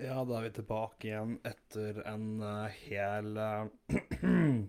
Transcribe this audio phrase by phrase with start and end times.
[0.00, 3.66] Ja, da er vi tilbake igjen etter en uh, hel uh,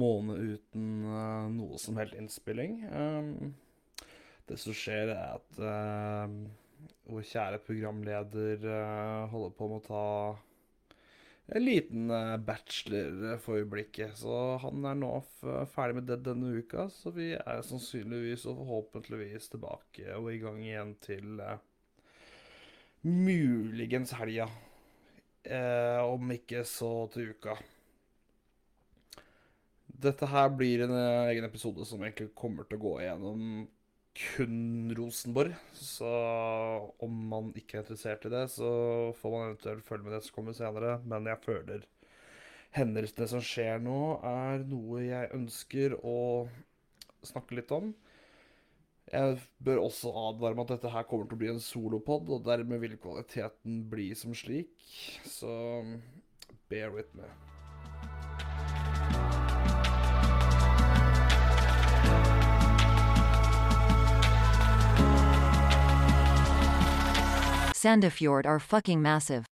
[0.00, 2.84] måned uten uh, noe som helst innspilling.
[2.94, 3.56] Um,
[4.46, 5.58] det som skjer, er at
[7.10, 8.62] vår kjære programleder
[9.30, 10.06] holder på med å ta
[11.54, 12.10] en liten
[12.46, 14.16] bachelor for øyeblikket.
[14.18, 14.34] Så
[14.64, 15.12] han er nå
[15.70, 20.58] ferdig med det denne uka, så vi er sannsynligvis og forhåpentligvis tilbake og i gang
[20.66, 21.62] igjen til eh,
[23.00, 24.48] Muligens helga.
[25.42, 27.54] Eh, om ikke så til uka.
[30.00, 33.46] Dette her blir en eh, egen episode som egentlig kommer til å gå igjennom
[34.20, 35.56] kun Rosenborg.
[35.72, 36.10] Så
[37.00, 38.70] om man ikke er interessert i det, så
[39.16, 40.98] får man eventuelt følge med det som kommer senere.
[41.08, 41.88] Men jeg føler
[42.76, 46.18] hendelsene som skjer nå, er noe jeg ønsker å
[47.24, 47.94] snakke litt om.
[49.10, 52.44] Jeg bør også advare om at dette her kommer til å bli en solopod, og
[52.46, 54.70] dermed vil kvaliteten bli som slik.
[55.26, 55.50] Så
[56.70, 57.26] bear with me.
[67.74, 69.49] Sandefjord are fucking massive.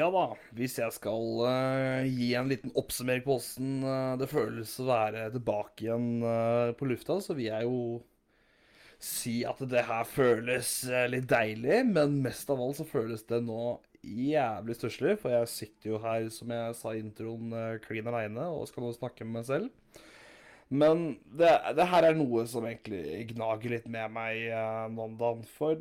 [0.00, 4.72] Ja da, hvis jeg skal uh, gi en liten oppsummering på åssen uh, det føles
[4.80, 7.82] å være tilbake igjen uh, på lufta, så vil jeg jo
[9.00, 10.70] si at det her føles
[11.08, 15.92] litt deilig, men mest av alt så føles det nå jævlig stusslig, for jeg sitter
[15.92, 17.54] jo her, som jeg sa i introen,
[17.84, 20.02] klin aleine og skal nå snakke med meg selv.
[20.68, 25.16] Men det, det her er noe som egentlig gnager litt med meg uh, nå om
[25.20, 25.80] dagen, for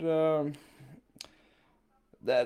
[2.19, 2.39] det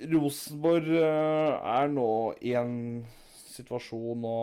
[0.00, 2.08] Rosenborg eh, er nå
[2.42, 3.04] i en
[3.54, 4.38] situasjon å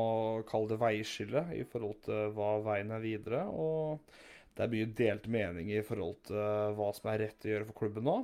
[0.48, 3.44] kalle det veiskille i forhold til hva veien er videre.
[3.52, 4.00] Og
[4.56, 7.82] det er mye delte meninger i forhold til hva som er rett å gjøre for
[7.84, 8.22] klubben nå.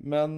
[0.00, 0.34] Men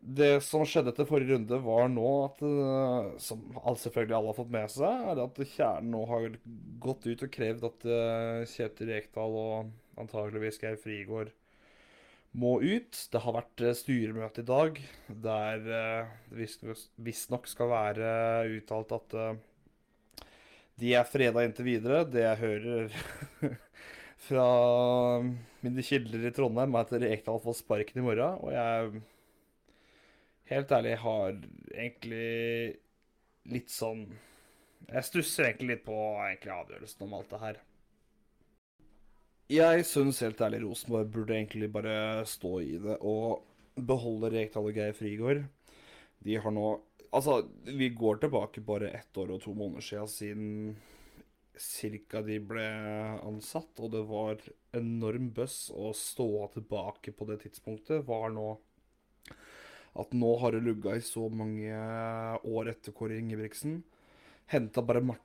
[0.00, 4.54] det som skjedde etter forrige runde, var nå at eh, Som selvfølgelig alle har fått
[4.54, 6.30] med seg, er at Kjernen nå har
[6.80, 11.34] gått ut og krevd at eh, Kjetil Rekdal og antageligvis Geir Frigård
[12.32, 12.96] må ut.
[13.10, 18.10] Det har vært eh, styremøte i dag der eh, det visstnok visstnok skal være
[18.58, 19.40] uttalt at eh,
[20.80, 22.04] de er freda inntil videre.
[22.08, 23.00] Det jeg hører
[24.28, 24.46] fra
[25.60, 28.38] mine kilder i Trondheim, er at Rekdal får sparken i morgen.
[28.40, 29.02] Og jeg
[30.54, 31.36] helt ærlig har
[31.74, 32.78] egentlig
[33.50, 34.02] litt sånn
[34.90, 37.60] Jeg stusser egentlig litt på egentlig avgjørelsen om alt det her.
[39.50, 43.40] Jeg syns helt ærlig Rosenborg burde egentlig bare stå i det og
[43.88, 45.42] beholde Rekdal og Geir Frigård.
[46.24, 46.68] De har nå
[47.10, 50.76] Altså, vi går tilbake bare ett år og to måneder siden siden
[51.58, 52.62] cirka de ble
[53.26, 54.38] ansatt, og det var
[54.78, 58.52] enorm bøss å stå tilbake på det tidspunktet, var nå
[59.98, 61.74] at nå har det lugga i så mange
[62.46, 63.80] år etter Kåre Ingebrigtsen.
[64.54, 65.18] Henta bare ma-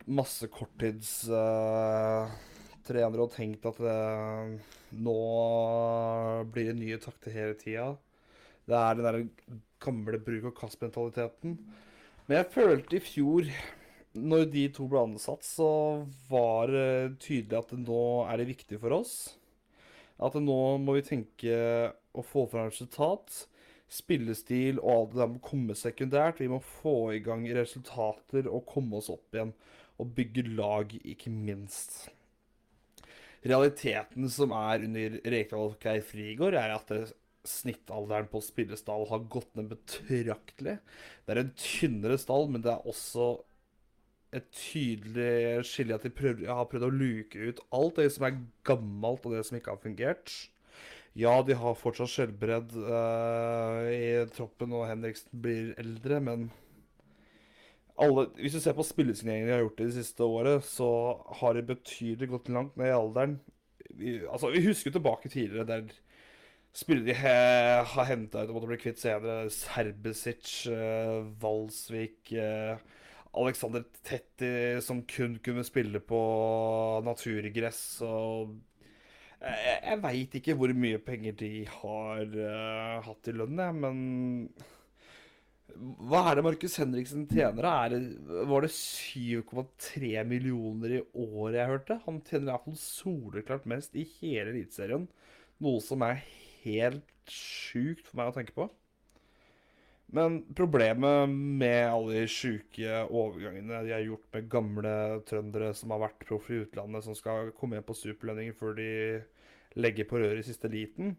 [2.85, 4.62] korttidstrenere og tenkt at det,
[4.94, 5.16] nå
[6.53, 7.96] blir det nye takter hele tida.
[8.66, 11.57] Det er den der gamle bruk og kast-mentaliteten.
[12.28, 13.50] Men jeg følte i fjor,
[14.13, 18.91] når de to ble ansatt, så var det tydelig at nå er det viktig for
[19.02, 19.35] oss.
[20.17, 23.46] At nå må vi tenke å få fram resultat.
[23.91, 26.40] Spillestil og alt det der må komme sekundært.
[26.41, 29.53] Vi må få i gang resultater og komme oss opp igjen.
[30.02, 32.07] Og bygge lag, ikke minst.
[33.45, 36.94] Realiteten som er under Rekdal Geir Frigård, er at
[37.45, 40.79] snittalderen på spillestall har gått ned betraktelig.
[41.25, 43.35] Det er en tynnere stall, men det er også
[44.35, 48.41] et tydelig skille at de prøver, har prøvd å luke ut alt det som er
[48.67, 50.34] gammelt og det som ikke har fungert.
[51.16, 56.49] Ja, de har fortsatt skjellbredd uh, i troppen, og Henriksen blir eldre, men
[58.01, 60.89] alle, hvis du ser på spillesigneringer de har gjort det de siste året, så
[61.39, 63.37] har de betydelig gått langt ned i alderen.
[63.95, 65.93] Vi, altså, vi husker tilbake tidligere der
[66.75, 67.35] spillere de he,
[67.87, 69.47] har henta ut og måtte bli kvitt senere.
[69.53, 72.75] Serbesic, eh, Valsvik eh,
[73.35, 76.21] Alexander Tetti som kun kunne spille på
[77.05, 77.81] naturgress.
[78.03, 78.57] Og
[79.39, 83.99] jeg, jeg veit ikke hvor mye penger de har eh, hatt i lønn, jeg, men
[85.75, 87.66] hva er det Markus Henriksen tjener?
[87.66, 87.99] da?
[88.49, 91.99] Var det 7,3 millioner i året jeg hørte?
[92.05, 95.09] Han tjener iallfall soleklart mest i hele Eliteserien.
[95.63, 96.23] Noe som er
[96.63, 98.69] helt sjukt for meg å tenke på.
[100.16, 104.95] Men problemet med alle de sjuke overgangene de har gjort med gamle
[105.28, 108.91] trøndere som har vært proff i utlandet, som skal komme inn på superlønninger før de
[109.81, 111.16] legger på røret i siste liten,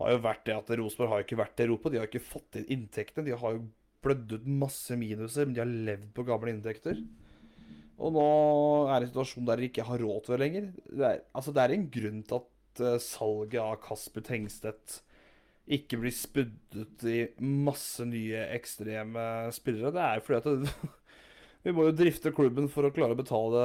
[0.00, 1.90] har jo vært det at Rosenborg har ikke vært i Europa.
[1.92, 3.28] De har ikke fått inn inntektene.
[3.28, 3.66] De har jo
[4.04, 6.98] blødd ut masse minuser, men de har levd på gamle inntekter.
[8.02, 8.26] Og nå
[8.90, 10.68] er det en situasjon der de ikke har råd til det lenger.
[10.90, 14.98] Det er, altså, det er en grunn til at uh, salget av Kasper Tengstedt
[15.74, 19.22] ikke blir spuddet i masse nye ekstreme
[19.54, 19.94] spillere.
[19.94, 20.90] Det er jo fordi at det,
[21.64, 23.60] vi må jo drifte klubben for å klare å betale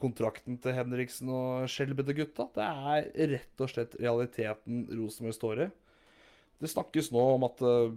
[0.00, 2.46] kontrakten til Henriksen og Skjelbede gutta.
[2.54, 5.68] Det er rett og slett realiteten Rosenborg står i.
[6.64, 7.92] Det snakkes nå om at uh,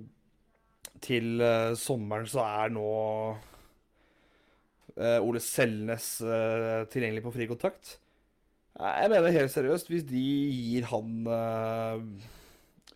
[1.05, 2.89] til uh, sommeren så er nå
[4.99, 6.11] uh, Ole Selnes
[6.91, 7.95] tilgjengelig på frikontakt.
[8.79, 11.07] Jeg mener helt seriøst, hvis de gir han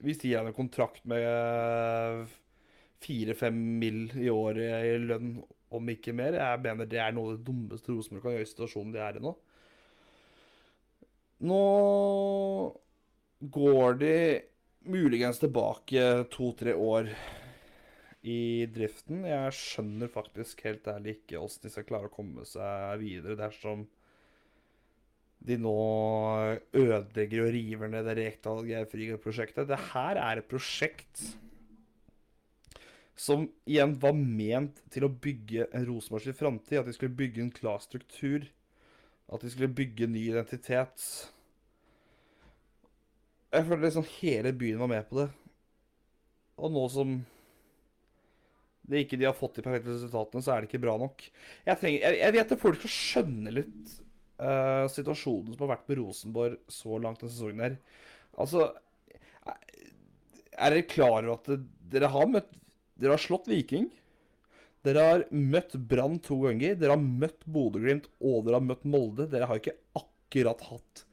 [0.04, 2.28] hvis de gir han en kontrakt med
[3.04, 4.06] fire-fem mill.
[4.20, 5.38] i året i lønn,
[5.78, 8.52] om ikke mer Jeg mener det er noe av det dummeste Rosenborg kan gjøre i
[8.52, 9.34] situasjonen de er i nå.
[11.44, 11.62] Nå
[13.54, 14.16] går de
[14.88, 17.10] muligens tilbake to-tre år
[18.24, 19.26] i driften.
[19.28, 23.84] Jeg skjønner faktisk helt ærlig ikke åssen de skal klare å komme seg videre dersom
[25.44, 25.76] de nå
[26.72, 29.68] ødelegger og river ned det Rekdal Geirfriga-prosjektet.
[29.68, 31.26] Det her er et prosjekt
[33.16, 36.80] som igjen var ment til å bygge en Rosenborgs framtid.
[36.80, 38.48] At de skulle bygge en klar struktur.
[39.34, 41.06] At de skulle bygge ny identitet.
[43.54, 45.30] Jeg føler liksom hele byen var med på det.
[46.58, 47.20] Og nå som
[48.84, 51.22] det ikke de har fått de perfekte resultatene, så er det ikke bra nok.
[51.64, 53.94] Jeg, trenger, jeg, jeg vet at folk skal skjønne litt
[54.44, 57.78] uh, situasjonen som har vært med Rosenborg så langt denne sesongen her.
[58.34, 58.72] Altså
[59.46, 62.52] Er dere klar over at dere har møtt
[63.00, 63.90] Dere har slått Viking.
[64.84, 66.76] Dere har møtt Brann to ganger.
[66.80, 69.30] Dere har møtt Bodø-Glimt, og dere har møtt Molde.
[69.32, 71.06] Dere har ikke akkurat hatt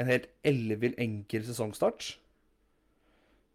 [0.00, 2.16] en helt ellevill enkel sesongstart.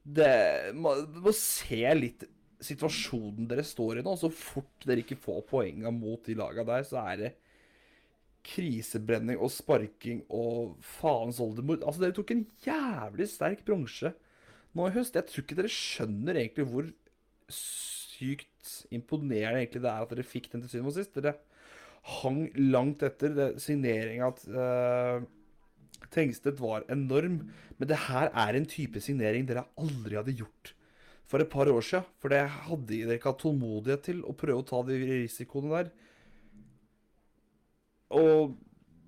[0.07, 0.31] Det
[0.77, 2.23] må, må se litt
[2.63, 4.15] situasjonen dere står i nå.
[4.19, 7.33] Så fort dere ikke får poenga mot de laga der, så er det
[8.47, 11.81] krisebrenning og sparking og faens oldemor.
[11.81, 14.13] Altså, dere tok en jævlig sterk bronse
[14.77, 15.17] nå i høst.
[15.17, 16.87] Jeg tror ikke dere skjønner egentlig hvor
[17.53, 21.15] sykt imponerende egentlig det er at dere fikk den til syvende og sist.
[21.15, 21.35] Dere
[22.19, 23.57] hang langt etter.
[23.61, 25.25] Signeringa uh,
[26.13, 27.41] Tengstedt var enorm.
[27.77, 30.73] Men det her er en type signering dere aldri hadde gjort
[31.27, 32.07] for et par år siden.
[32.21, 35.91] For det hadde dere ikke hatt tålmodighet til å prøve å ta de risikoene der.
[38.17, 38.55] Og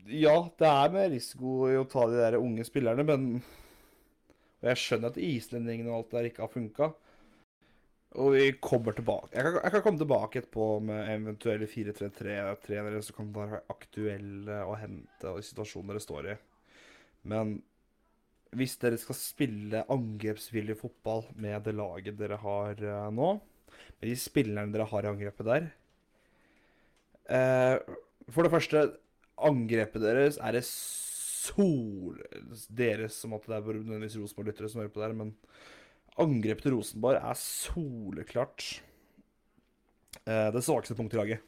[0.10, 3.28] ja, det er med risiko i å ta de der unge spillerne, men
[4.60, 6.90] Og jeg skjønner at islendingene og alt der ikke har funka.
[8.18, 9.36] Og vi kommer tilbake.
[9.36, 14.78] Jeg kan, jeg kan komme tilbake etterpå med eventuelle 4-3-3-trenere som kan være aktuelle å
[14.82, 16.38] hente og i situasjoner dere står i.
[17.30, 17.60] Men
[18.58, 23.36] hvis dere skal spille angrepsvillig fotball med det laget dere har uh, nå,
[24.00, 25.68] med de spillerne dere har i angrepet der
[27.30, 27.98] uh,
[28.34, 28.88] for det første,
[29.38, 32.18] angrepet deres er det sol...
[32.70, 35.32] Deres, som at det er nødvendigvis Rosenborg-lyttere som hører på der, men
[36.24, 38.66] angrepet til Rosenborg er soleklart
[40.26, 41.46] eh, det svakeste punktet i laget.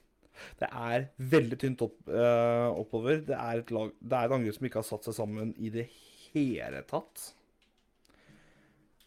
[0.58, 3.22] Det er veldig tynt opp, eh, oppover.
[3.28, 5.72] Det er, et lag, det er et angrep som ikke har satt seg sammen i
[5.74, 5.88] det
[6.32, 7.28] hele tatt.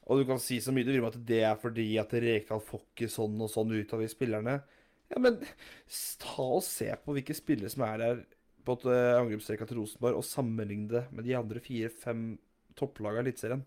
[0.05, 2.61] Og du kan si så mye du vil om at det er fordi at Rekdal
[2.65, 4.59] får ikke sånn og sånn ut av de spillerne.
[5.13, 5.41] Ja, men
[6.21, 8.25] ta og se på hvilke spillere som er der
[8.65, 12.35] på et uh, til Rosenborg, og sammenligne det med de andre fire-fem
[12.77, 13.65] topplagene i Eliteserien.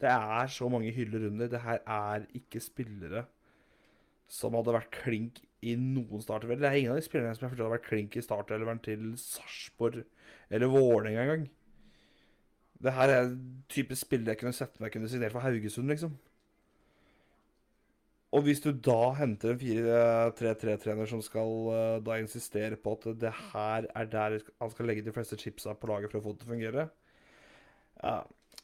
[0.00, 1.50] Det er så mange hyller under.
[1.52, 3.26] Det her er ikke spillere
[4.30, 6.60] som hadde vært klink i noen startervel.
[6.60, 10.04] Det er ingen av de spillerne som jeg hadde vært klink i startelveren til Sarpsborg
[10.50, 11.48] eller Vålerenga engang.
[12.80, 13.32] Det her er
[13.68, 16.14] type spillere jeg kunne sett meg kunne signere for Haugesund, liksom.
[18.30, 23.32] Og hvis du da henter en 4-3-3-trener som skal uh, da insistere på at det
[23.50, 26.44] her er der han skal legge de fleste chipsa på laget for å få det
[26.44, 26.84] til å fungere
[28.04, 28.14] ja.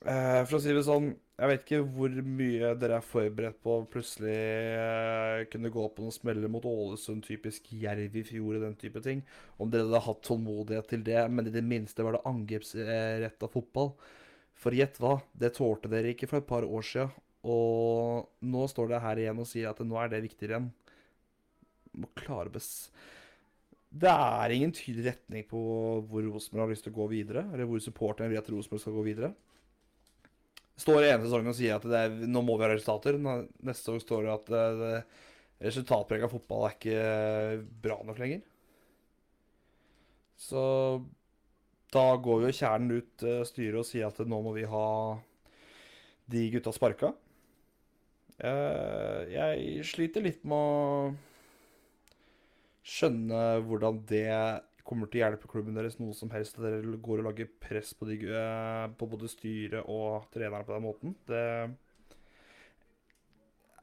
[0.06, 3.74] uh, For å si det sånn, jeg vet ikke hvor mye dere er forberedt på
[3.76, 4.36] å plutselig
[4.80, 9.02] uh, kunne gå på noen smeller mot Ålesund, typisk Jerv i fjor og den type
[9.04, 9.20] ting.
[9.60, 13.92] Om dere hadde hatt tålmodighet til det, men i det minste var det angrepsretta fotball.
[14.56, 17.10] For gjett hva, det tålte dere ikke for et par år sia.
[17.44, 20.70] Og nå står det her igjen og sier at nå er det viktigere igjen.
[22.00, 22.70] Må klare bes...
[23.96, 25.60] Det er ingen tydelig retning på
[26.08, 28.96] hvor Rosenborg har lyst til å gå videre, eller hvor supporterne vil at Rosenborg skal
[28.96, 29.30] gå videre.
[30.80, 33.18] Står i ene sesongen og sier at er, nå må vi ha resultater.
[33.20, 34.96] Neste sesong står det at eh, det,
[35.66, 37.04] resultatprega fotball er ikke
[37.84, 38.42] bra nok lenger.
[40.36, 40.62] Så
[41.94, 44.88] da går jo kjernen ut eh, styret og sier at nå må vi ha
[46.26, 47.14] de gutta sparka.
[48.36, 51.14] Eh, jeg sliter litt med å
[52.86, 54.28] skjønne hvordan det
[54.86, 56.58] kommer til å hjelpe klubben deres noe som helst.
[56.58, 60.76] At dere går og lager press på, de, eh, på både styret og trenerne på
[60.76, 61.16] den måten.
[61.26, 61.74] Det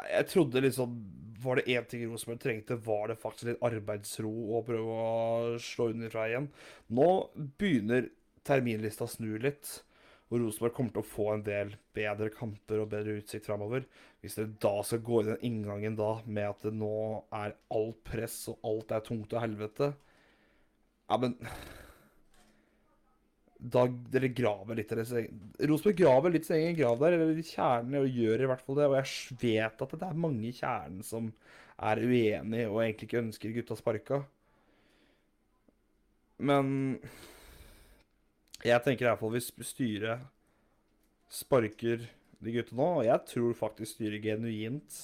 [0.04, 0.96] Jeg trodde liksom
[1.44, 5.90] Var det én ting Rosenborg trengte, var det faktisk litt arbeidsro og prøve å slå
[5.92, 6.48] underfra igjen.
[6.88, 7.08] Nå
[7.60, 8.08] begynner
[8.48, 9.84] terminlista å snu litt.
[10.32, 13.84] Og Rosenborg kommer til å få en del bedre kamper og bedre utsikt framover.
[14.22, 16.96] Hvis dere da skal gå i den inngangen da med at det nå
[17.36, 19.92] er alt press og alt er tungt og helvete
[21.10, 21.36] Ja, men
[23.64, 28.10] Da dere graver litt deres Rosenborg graver litt sin egen grav der, eller kjernen, og
[28.12, 28.88] gjør i hvert fall det.
[28.90, 31.30] Og jeg vet at det er mange i kjernen som
[31.84, 34.20] er uenig og egentlig ikke ønsker gutta sparka.
[36.44, 37.00] Men
[38.64, 40.28] jeg tenker i hvert fall hvis styret
[41.34, 42.04] sparker
[42.44, 45.00] de gutta nå, og jeg tror faktisk styret genuint,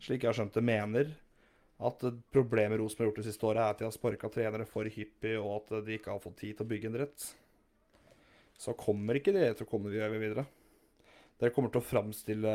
[0.00, 1.14] slik jeg har skjønt det, mener
[1.80, 4.88] at problemet Rosenborg har gjort det siste året, er at de har sparka trenere for
[4.90, 7.26] hyppig, og at de ikke har fått tid til å bygge en rett.
[8.60, 10.44] Så kommer ikke det til å komme videre.
[11.40, 12.54] Dere kommer til å framstille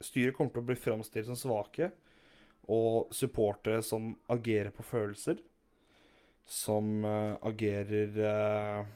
[0.00, 1.90] Styret kommer til å bli framstilt som svake,
[2.72, 5.42] og supportere som agerer på følelser.
[6.48, 8.86] Som eh, agerer eh,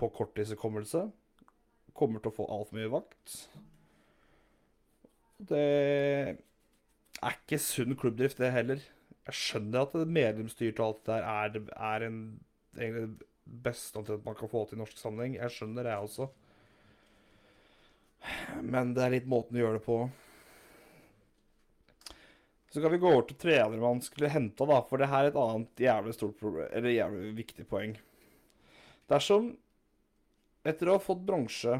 [0.00, 1.04] på korttidshukommelse.
[1.92, 3.36] Kommer til å få altfor mye vakt.
[5.44, 5.66] Det
[7.24, 8.82] er ikke sunn klubbdrift, det heller.
[9.24, 12.18] Jeg skjønner at medlemsstyrt og alt det der er, er en,
[12.76, 15.38] egentlig det beste omtrent man kan få til i norsk sammenheng.
[15.38, 16.28] Jeg skjønner det, jeg også.
[18.64, 19.98] Men det er litt måten å gjøre det på.
[22.74, 25.30] Så kan vi gå over til trenere man skulle henta, da, for det her er
[25.30, 27.92] et annet jævlig stort problem, eller jævlig viktig poeng.
[29.12, 29.52] Dersom,
[30.66, 31.78] etter å ha fått bronse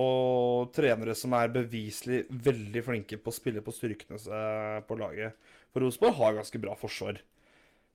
[0.00, 4.18] og trenere som er beviselig veldig flinke på å spille på styrkene
[4.88, 5.36] på laget
[5.70, 7.20] For Rosenborg har ganske bra forsvar.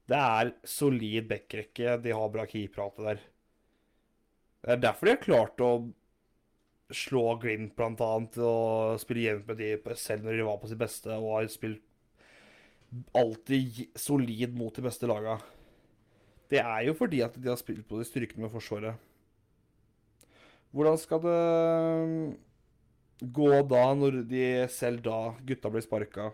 [0.09, 3.19] Det er solid backrekke, de har bra keeperhate der.
[4.63, 5.71] Det er derfor de har klart å
[6.89, 10.81] slå Glimt, blant annet, og spille jevnt med de selv når de var på sitt
[10.81, 11.85] beste, og har spilt
[13.13, 15.37] alltid solid mot de beste laga.
[16.49, 18.97] Det er jo fordi at de har spilt på de styrkene med Forsvaret.
[20.75, 21.39] Hvordan skal det
[23.35, 26.29] gå da, når de selv da, gutta blir sparka,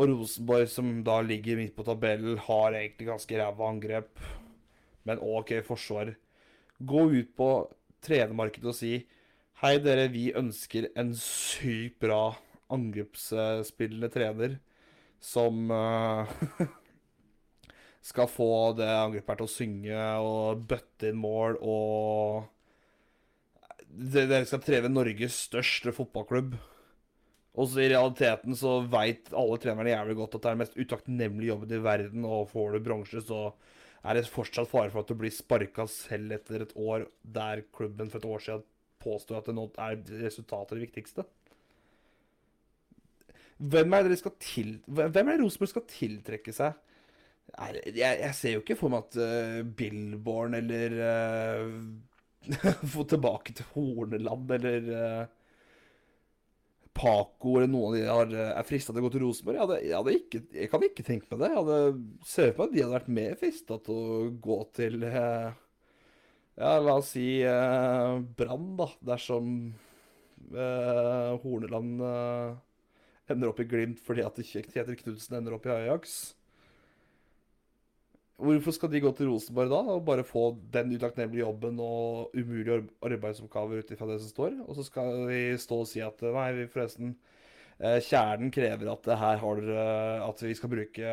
[0.00, 4.20] og Rosenborg, som da ligger midt på tabellen, har egentlig ganske ræva angrep,
[5.08, 6.14] men OK forsvar.
[6.80, 7.50] Gå ut på
[8.04, 8.94] trenermarkedet og si
[9.60, 12.30] Hei, dere, vi ønsker en sykt bra
[12.72, 14.54] angrepsspillende trener
[15.20, 16.30] som uh,
[18.08, 22.48] skal få det angrepet til å synge og bøtte inn mål og
[23.90, 26.54] Dere skal treve Norges største fotballklubb.
[27.58, 30.78] Og så i realiteten så veit alle trenerne jævlig godt at det er den mest
[30.78, 33.40] utakknemlige jobben i verden, og får du bronse, så
[34.06, 38.12] er det fortsatt fare for at du blir sparka selv etter et år der klubben
[38.12, 38.68] for et år siden
[39.00, 41.24] påstår at det nå er resultatet det viktigste.
[43.60, 44.70] Hvem er det dere skal til...
[44.86, 46.78] Hvem er Rosenborg skal tiltrekke seg?
[47.50, 51.74] Jeg, jeg ser jo ikke for meg at uh, Billborn eller uh,
[52.94, 55.24] Få tilbake til Horneland eller uh,
[56.96, 59.56] Paco eller noen av de har, er frista til å gå til Rosenborg.
[59.56, 61.50] Jeg, hadde, jeg, hadde ikke, jeg kan ikke tenke meg det.
[61.52, 65.04] Jeg hadde ser for meg at de hadde vært mer frista til å gå til
[65.06, 65.52] uh,
[66.60, 68.90] Ja, la oss si uh, Brann, da.
[69.14, 69.54] Dersom
[70.50, 72.00] Horneland
[73.30, 76.14] ender opp i Glimt fordi at Kjetil Knutsen ender opp i Ajax.
[78.40, 82.78] Hvorfor skal de gå til Rosenborg da og bare få den utakknemlige jobben og umulige
[83.04, 84.54] arbeidsoppgaver ut ifra det som står?
[84.66, 87.14] Og så skal de stå og si at nei, vi forresten
[87.78, 89.60] eh, Kjernen krever at her har
[90.28, 91.12] At vi skal bruke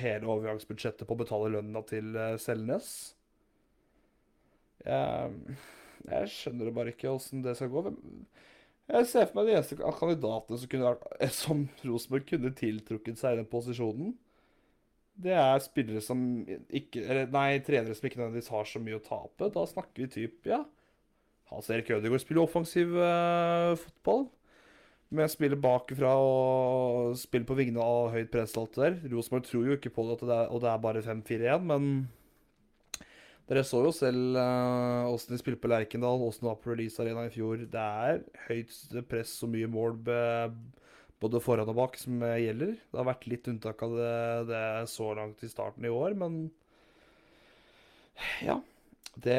[0.00, 2.92] hele overgangsbudsjettet på å betale lønna til eh, Selnes.
[4.82, 5.58] Jeg,
[6.08, 7.84] jeg skjønner det bare ikke åssen det skal gå.
[8.92, 10.98] Jeg ser for meg de eneste kandidatene som,
[11.36, 14.16] som Rosenborg kunne tiltrukket seg i den posisjonen.
[15.22, 16.20] Det er spillere som
[16.72, 19.50] ikke Eller nei, trenere som ikke nødvendigvis har så mye å tape.
[19.52, 20.62] Da snakker vi typ, ja
[21.52, 24.24] Hans Erik Ødegaard spiller offensiv eh, fotball.
[25.12, 29.12] Men spiller bakfra og spiller på vingene av høyt press og alt det der.
[29.12, 31.88] Rosenborg tror jo ikke på det, det er, og det er bare 5-4 igjen, men
[33.50, 37.26] Dere så jo selv eh, de spilte på Lerkendal, åssen det var på Release Arena
[37.26, 37.66] i fjor.
[37.68, 40.52] Det er høyt press og mye mål be-
[41.22, 42.74] både foran og bak som eh, gjelder.
[42.90, 44.16] Det har vært litt unntak av det,
[44.50, 46.44] det så langt i starten i år, men
[48.44, 48.58] ja.
[49.12, 49.36] Det,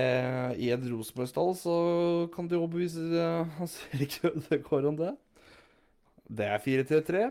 [0.61, 1.75] I en Rosenborg-stall så
[2.35, 3.01] kan de overbevise
[4.05, 5.13] ikke hvordan det går om det.
[6.29, 7.23] Det er 4-3-3.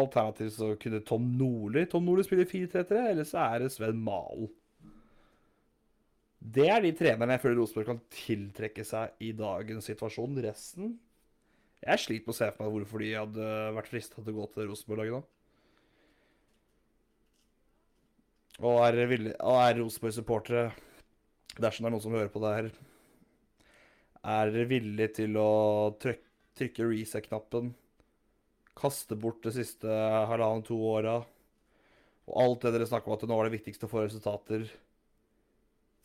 [0.00, 4.50] Alternativt så kunne Tom Nordli Tom Nordli spiller 4-3-3, eller så er det Sven Malen.
[6.40, 10.38] Det er de trenerne jeg føler Rosenborg kan tiltrekke seg i dagens situasjon.
[10.44, 10.94] Resten
[11.80, 14.48] Jeg sliter med å se for meg hvorfor de hadde vært frista til å gå
[14.52, 15.22] til Rosenborg-laget da.
[18.60, 20.66] Og er, er Rosenborg-supportere,
[21.56, 22.68] dersom det er noen som hører på det her,
[24.20, 25.52] er villige til å
[26.02, 26.20] tryk,
[26.60, 27.72] trykke reset-knappen,
[28.76, 31.16] kaste bort det siste halvannen-to åra,
[32.28, 34.68] og alt det dere snakker om at nå er det viktigste å få resultater,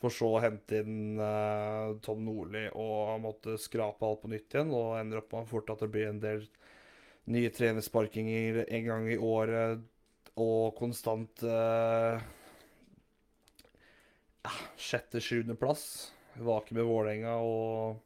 [0.06, 4.74] for så å hente inn uh, Tom Nordli og måtte skrape alt på nytt igjen,
[4.76, 6.46] og ender opp med fort at det blir en del
[7.34, 9.82] nye trenersparkinger en gang i året,
[10.38, 12.22] og konstant uh,
[14.46, 15.86] ja, sjette-sjuendeplass.
[16.46, 18.02] Vake med Vålerenga, og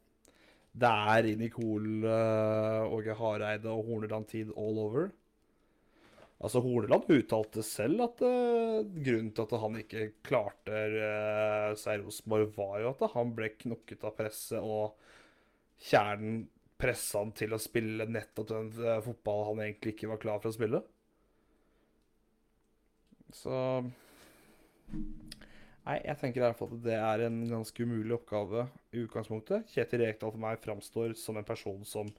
[0.80, 5.10] det er inn i Kol, uh, Hareide og Horneland-tid all over.
[6.40, 12.04] Altså, Horneland uttalte selv at uh, grunnen til at han ikke klarte uh, seg i
[12.04, 14.96] Rosenborg, var jo at han ble knokket av presset, og
[15.90, 16.46] kjernen
[16.80, 20.48] pressa han til å spille nettopp den uh, fotballen han egentlig ikke var klar for
[20.48, 20.80] å spille.
[23.36, 23.58] Så
[25.90, 29.68] Nei, jeg tenker i hvert fall at det er en ganske umulig oppgave i utgangspunktet.
[29.72, 32.10] Kjetil Rekdal for meg framstår som en person som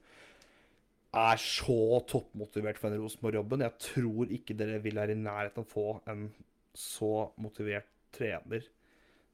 [1.12, 3.64] er så toppmotivert for den Rosenborg-jobben.
[3.66, 6.30] Jeg tror ikke dere vil være i nærheten av å få en
[6.76, 8.64] så motivert trener.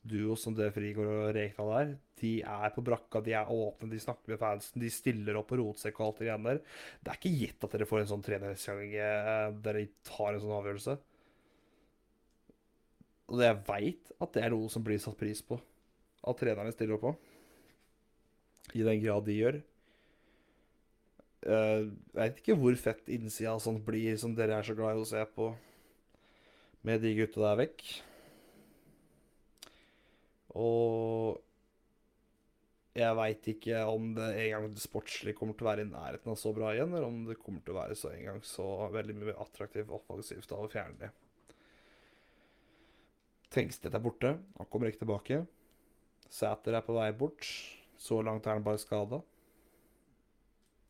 [0.09, 1.93] Duo som det Frigård og Rekdal er.
[2.19, 5.59] De er på brakka, de er åpne, de snakker med fansen, de stiller opp på
[5.61, 6.61] rotsekk og alt det greiene der.
[7.03, 10.33] Det er ikke gitt at dere får en sånn trener der gang eh, dere tar
[10.33, 10.99] en sånn avgjørelse.
[13.29, 15.61] Og jeg veit at det er noe som blir satt pris på.
[16.27, 17.17] At trenerne stiller opp på.
[18.75, 19.61] I den grad de gjør.
[21.45, 25.03] Jeg veit ikke hvor fett innsida og sånt blir, som dere er så glad i
[25.03, 25.53] å se på.
[26.87, 27.85] Med de gutta der vekk.
[30.59, 31.39] Og
[32.99, 36.33] jeg veit ikke om det en gang det sportslig kommer til å være i nærheten
[36.33, 38.67] av så bra igjen, eller om det kommer til å være så en gang så
[38.95, 41.13] veldig mye attraktivt offensivt av å fjerne det.
[43.55, 44.35] Tengstedt er borte.
[44.59, 45.43] Han kommer ikke tilbake.
[46.29, 47.47] Sæter er på vei bort.
[47.99, 49.23] Så langt er han bare skada.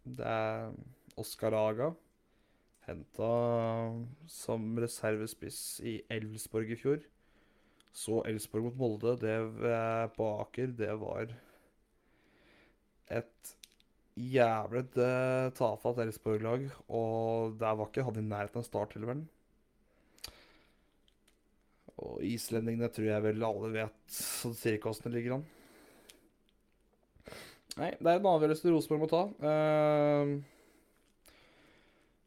[0.04, 0.74] Det er
[1.18, 1.92] Oskar Aga.
[2.88, 3.30] Henta
[4.32, 7.02] som reservespiss i Elvsborg i fjor.
[7.92, 9.36] Så Elvsborg mot Molde, det
[10.14, 11.32] på Aker, det var
[13.18, 13.52] et
[14.18, 14.84] jævlig
[15.58, 16.68] tafatt Elfsborg-lag.
[16.88, 19.26] Og der var ikke han i nærheten av verden.
[21.98, 25.46] Og islendingene tror jeg vel alle vet sånn cirka åssen det ligger an.
[27.78, 29.22] Nei, det er en avgjørelse Rosenborg må ta.
[29.38, 30.26] Uh,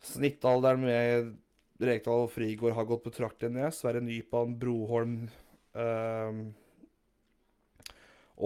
[0.08, 1.34] snittalderen med
[1.82, 3.76] Rekdal og Frigård har gått betraktelig ned.
[3.76, 5.26] Sverre Nypan, Broholm
[5.76, 6.40] uh,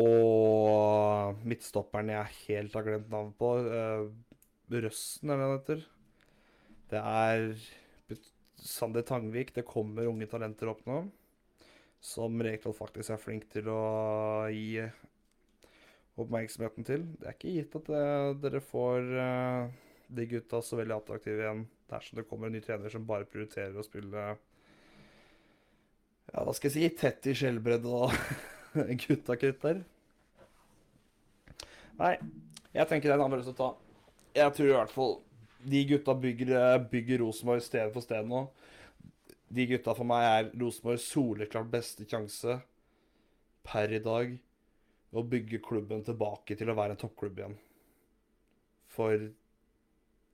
[0.01, 3.53] Og midtstopperen jeg helt har glemt navnet på.
[3.69, 4.09] uh,
[4.73, 5.83] Røsten, eller hva det heter.
[6.89, 7.45] Det er
[8.65, 9.53] Sander Tangvik.
[9.53, 11.03] Det kommer unge talenter opp nå.
[12.01, 13.81] Som Rekdal faktisk er flink til å
[14.49, 14.87] gi
[16.19, 17.05] oppmerksomheten til.
[17.19, 18.03] Det er ikke gitt at det,
[18.43, 19.71] dere får uh,
[20.15, 23.75] de gutta så veldig attraktive igjen dersom det kommer en ny trener som bare prioriterer
[23.77, 24.23] å spille
[26.31, 28.15] Ja, hva skal jeg si tett i skjellbredd og
[29.05, 29.83] gutta-krutt der.
[31.99, 32.15] Nei,
[32.75, 33.69] jeg tenker det er en avgjørelse å ta.
[34.35, 35.13] Jeg tror i hvert fall
[35.65, 38.47] de gutta bygger, eh, bygger Rosenborg sted for sted nå.
[39.55, 42.59] De gutta for meg er Rosenborgs soleklart beste sjanse
[43.65, 44.35] per i dag
[45.15, 47.57] å bygge klubben tilbake til å være en toppklubb igjen.
[48.95, 49.27] For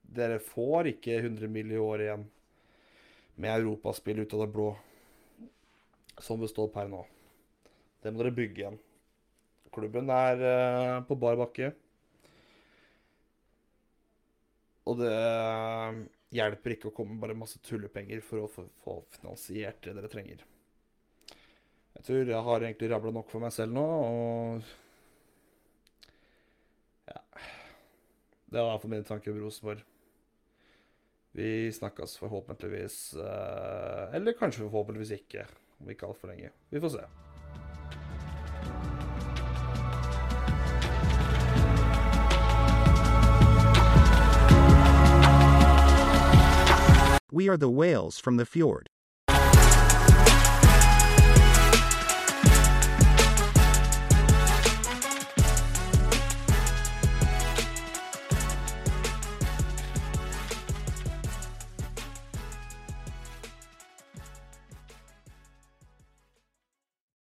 [0.02, 1.72] dere får ikke 100 mill.
[1.72, 2.24] i året igjen
[3.34, 4.70] med europaspill ut av det blå,
[6.18, 7.04] som består står per nå.
[8.02, 8.80] Det må dere bygge igjen.
[9.72, 11.72] Klubben er uh, på bar bakke.
[14.82, 15.98] Og det eh,
[16.34, 20.42] hjelper ikke å komme med bare masse tullepenger for å få finansiert det dere trenger.
[21.96, 24.62] Jeg tror jeg har egentlig rabla nok for meg selv nå, og
[27.08, 27.18] Ja.
[28.52, 29.82] Det var iallfall mine tanker om Rosenborg.
[31.32, 35.46] Vi snakkes forhåpentligvis, eh, eller kanskje forhåpentligvis ikke,
[35.80, 36.50] om ikke altfor lenge.
[36.70, 37.04] Vi får se.
[47.30, 48.88] We are the whales from the fjord.